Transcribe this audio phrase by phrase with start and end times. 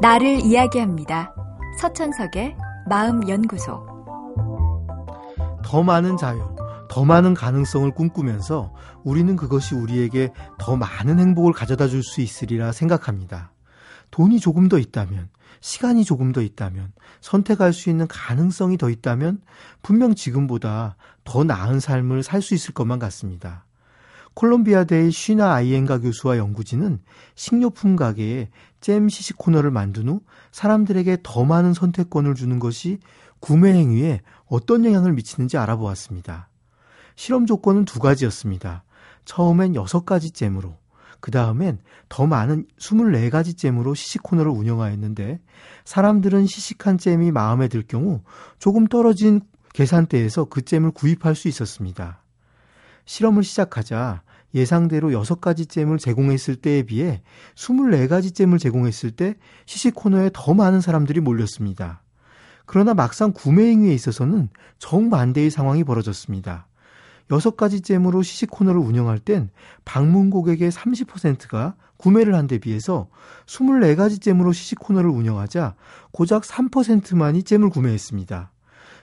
[0.00, 1.34] 나를 이야기합니다.
[1.80, 2.56] 서천석의
[2.88, 3.86] 마음연구소.
[5.64, 6.40] 더 많은 자유,
[6.88, 8.72] 더 많은 가능성을 꿈꾸면서
[9.04, 13.52] 우리는 그것이 우리에게 더 많은 행복을 가져다 줄 수 있으리라 생각합니다.
[14.10, 15.28] 돈이 조금 더 있다면,
[15.60, 19.40] 시간이 조금 더 있다면, 선택할 수 있는 가능성이 더 있다면,
[19.82, 23.65] 분명 지금보다 더 나은 삶을 살 수 있을 것만 같습니다.
[24.36, 27.00] 콜롬비아대의 쉬나 아이엔가 교수와 연구진은
[27.34, 28.50] 식료품 가게에
[28.82, 30.20] 잼 시식 코너를 만든 후
[30.52, 32.98] 사람들에게 더 많은 선택권을 주는 것이
[33.40, 36.50] 구매 행위에 어떤 영향을 미치는지 알아보았습니다.
[37.16, 38.84] 실험 조건은 두 가지였습니다.
[39.24, 40.76] 처음엔 6가지 잼으로,
[41.20, 41.78] 그 다음엔
[42.10, 45.40] 더 많은 24가지 잼으로 시식 코너를 운영하였는데
[45.86, 48.20] 사람들은 시식한 잼이 마음에 들 경우
[48.58, 49.40] 조금 떨어진
[49.72, 52.22] 계산대에서 그 잼을 구입할 수 있었습니다.
[53.06, 54.22] 실험을 시작하자
[54.56, 57.22] 예상대로 6가지 잼을 제공했을 때에 비해
[57.54, 59.34] 24가지 잼을 제공했을 때
[59.66, 62.02] 시식 코너에 더 많은 사람들이 몰렸습니다.
[62.64, 66.66] 그러나 막상 구매 행위에 있어서는 정반대의 상황이 벌어졌습니다.
[67.28, 69.50] 6가지 잼으로 시식 코너를 운영할 땐
[69.84, 73.08] 방문 고객의 30%가 구매를 한 데 비해서
[73.46, 75.74] 24가지 잼으로 시식 코너를 운영하자
[76.12, 78.52] 고작 3%만이 잼을 구매했습니다.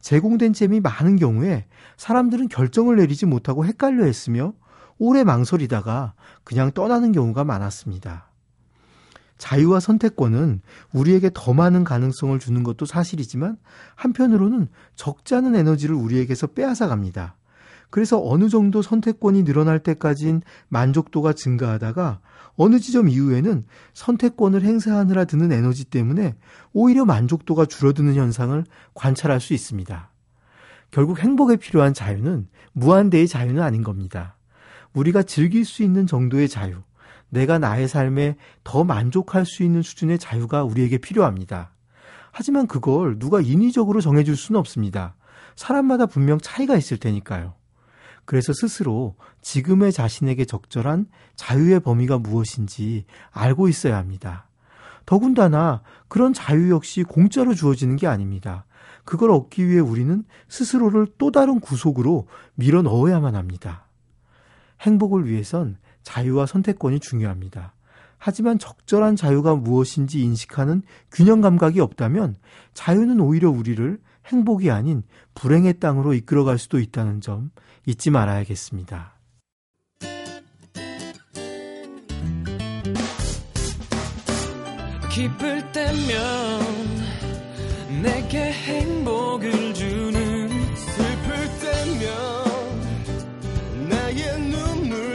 [0.00, 4.54] 제공된 잼이 많은 경우에 사람들은 결정을 내리지 못하고 헷갈려 했으며
[5.00, 6.12] 오래 망설이다가
[6.44, 8.28] 그냥 떠나는 경우가 많았습니다.
[9.38, 10.60] 자유와 선택권은
[10.92, 13.56] 우리에게 더 많은 가능성을 주는 것도 사실이지만
[13.96, 17.34] 한편으로는 적지 않은 에너지를 우리에게서 빼앗아 갑니다.
[17.88, 22.20] 그래서 어느 정도 선택권이 늘어날 때까진 만족도가 증가하다가
[22.56, 26.36] 어느 지점 이후에는 선택권을 행사하느라 드는 에너지 때문에
[26.74, 28.62] 오히려 만족도가 줄어드는 현상을
[28.92, 30.10] 관찰할 수 있습니다.
[30.90, 34.36] 결국 행복에 필요한 자유는 무한대의 자유는 아닌 겁니다.
[34.92, 36.82] 우리가 즐길 수 있는 정도의 자유,
[37.28, 41.72] 내가 나의 삶에 더 만족할 수 있는 수준의 자유가 우리에게 필요합니다.
[42.32, 45.14] 하지만 그걸 누가 인위적으로 정해줄 수는 없습니다.
[45.56, 47.54] 사람마다 분명 차이가 있을 테니까요.
[48.24, 54.46] 그래서 스스로 지금의 자신에게 적절한 자유의 범위가 무엇인지 알고 있어야 합니다.
[55.06, 58.64] 더군다나 그런 자유 역시 공짜로 주어지는 게 아닙니다.
[59.04, 63.86] 그걸 얻기 위해 우리는 스스로를 또 다른 구속으로 밀어 넣어야만 합니다.
[64.80, 67.74] 행복을 위해선 자유와 선택권이 중요합니다.
[68.18, 72.36] 하지만 적절한 자유가 무엇인지 인식하는 균형 감각이 없다면
[72.74, 75.02] 자유는 오히려 우리를 행복이 아닌
[75.34, 77.50] 불행의 땅으로 이끌어갈 수도 있다는 점
[77.86, 79.14] 잊지 말아야겠습니다.
[85.10, 86.99] 기쁠 때면